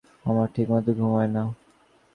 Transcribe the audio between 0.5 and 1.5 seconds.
ঠিকমত ঘুম হয় না।